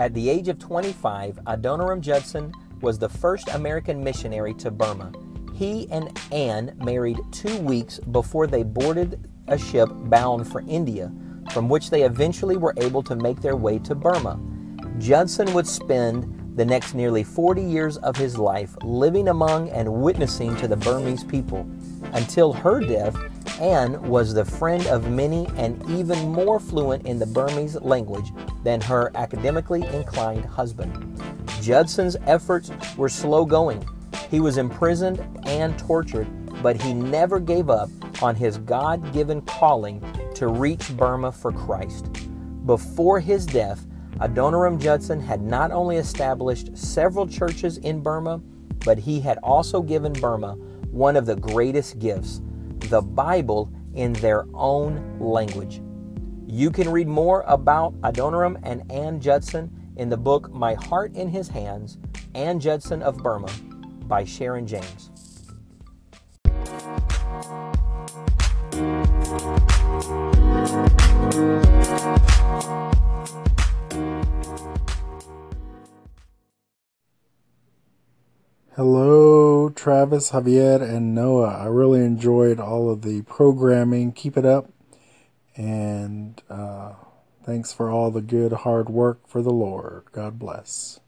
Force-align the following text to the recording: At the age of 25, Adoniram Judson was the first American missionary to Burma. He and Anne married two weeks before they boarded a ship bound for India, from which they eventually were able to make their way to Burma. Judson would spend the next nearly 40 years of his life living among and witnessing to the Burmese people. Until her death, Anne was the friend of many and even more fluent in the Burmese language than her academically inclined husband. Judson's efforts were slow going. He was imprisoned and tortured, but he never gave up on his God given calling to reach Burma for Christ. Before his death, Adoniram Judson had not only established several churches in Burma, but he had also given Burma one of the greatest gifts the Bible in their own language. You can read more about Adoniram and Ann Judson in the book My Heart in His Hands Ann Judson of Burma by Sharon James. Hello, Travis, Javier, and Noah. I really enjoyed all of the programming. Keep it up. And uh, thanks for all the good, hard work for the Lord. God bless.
At 0.00 0.14
the 0.14 0.30
age 0.30 0.48
of 0.48 0.58
25, 0.58 1.40
Adoniram 1.46 2.00
Judson 2.00 2.54
was 2.80 2.98
the 2.98 3.10
first 3.10 3.50
American 3.50 4.02
missionary 4.02 4.54
to 4.54 4.70
Burma. 4.70 5.12
He 5.54 5.88
and 5.90 6.18
Anne 6.32 6.74
married 6.82 7.18
two 7.32 7.58
weeks 7.58 7.98
before 7.98 8.46
they 8.46 8.62
boarded 8.62 9.30
a 9.48 9.58
ship 9.58 9.90
bound 9.92 10.50
for 10.50 10.64
India, 10.66 11.12
from 11.52 11.68
which 11.68 11.90
they 11.90 12.04
eventually 12.04 12.56
were 12.56 12.72
able 12.78 13.02
to 13.02 13.14
make 13.14 13.42
their 13.42 13.56
way 13.56 13.78
to 13.80 13.94
Burma. 13.94 14.40
Judson 14.98 15.52
would 15.52 15.66
spend 15.66 16.56
the 16.56 16.64
next 16.64 16.94
nearly 16.94 17.22
40 17.22 17.62
years 17.62 17.98
of 17.98 18.16
his 18.16 18.38
life 18.38 18.74
living 18.82 19.28
among 19.28 19.68
and 19.68 20.00
witnessing 20.00 20.56
to 20.56 20.66
the 20.66 20.78
Burmese 20.78 21.24
people. 21.24 21.68
Until 22.14 22.54
her 22.54 22.80
death, 22.80 23.14
Anne 23.60 24.00
was 24.08 24.32
the 24.32 24.46
friend 24.46 24.86
of 24.86 25.10
many 25.10 25.46
and 25.58 25.78
even 25.90 26.30
more 26.30 26.58
fluent 26.58 27.04
in 27.04 27.18
the 27.18 27.26
Burmese 27.26 27.78
language 27.82 28.32
than 28.62 28.80
her 28.80 29.10
academically 29.14 29.84
inclined 29.86 30.44
husband. 30.44 31.20
Judson's 31.60 32.16
efforts 32.26 32.70
were 32.96 33.08
slow 33.08 33.44
going. 33.44 33.84
He 34.30 34.40
was 34.40 34.58
imprisoned 34.58 35.20
and 35.44 35.78
tortured, 35.78 36.28
but 36.62 36.80
he 36.80 36.94
never 36.94 37.40
gave 37.40 37.70
up 37.70 37.90
on 38.22 38.34
his 38.34 38.58
God 38.58 39.12
given 39.12 39.40
calling 39.42 40.02
to 40.34 40.48
reach 40.48 40.96
Burma 40.96 41.32
for 41.32 41.52
Christ. 41.52 42.06
Before 42.66 43.20
his 43.20 43.46
death, 43.46 43.86
Adoniram 44.20 44.78
Judson 44.78 45.20
had 45.20 45.40
not 45.40 45.70
only 45.70 45.96
established 45.96 46.76
several 46.76 47.26
churches 47.26 47.78
in 47.78 48.02
Burma, 48.02 48.40
but 48.84 48.98
he 48.98 49.20
had 49.20 49.38
also 49.38 49.80
given 49.80 50.12
Burma 50.12 50.54
one 50.90 51.16
of 51.16 51.26
the 51.26 51.36
greatest 51.36 51.98
gifts 51.98 52.42
the 52.88 53.00
Bible 53.00 53.70
in 53.94 54.12
their 54.14 54.46
own 54.54 55.18
language. 55.20 55.80
You 56.52 56.72
can 56.72 56.88
read 56.88 57.06
more 57.06 57.44
about 57.46 57.94
Adoniram 58.00 58.58
and 58.64 58.90
Ann 58.90 59.20
Judson 59.20 59.70
in 59.94 60.08
the 60.08 60.16
book 60.16 60.52
My 60.52 60.74
Heart 60.74 61.14
in 61.14 61.28
His 61.28 61.46
Hands 61.46 61.96
Ann 62.34 62.58
Judson 62.58 63.02
of 63.02 63.18
Burma 63.18 63.46
by 64.08 64.24
Sharon 64.24 64.66
James. 64.66 65.12
Hello, 78.74 79.68
Travis, 79.68 80.32
Javier, 80.32 80.82
and 80.82 81.14
Noah. 81.14 81.58
I 81.60 81.66
really 81.66 82.00
enjoyed 82.00 82.58
all 82.58 82.90
of 82.90 83.02
the 83.02 83.22
programming. 83.22 84.10
Keep 84.10 84.36
it 84.36 84.44
up. 84.44 84.68
And 85.60 86.40
uh, 86.48 86.94
thanks 87.44 87.70
for 87.70 87.90
all 87.90 88.10
the 88.10 88.22
good, 88.22 88.50
hard 88.50 88.88
work 88.88 89.28
for 89.28 89.42
the 89.42 89.52
Lord. 89.52 90.04
God 90.10 90.38
bless. 90.38 91.00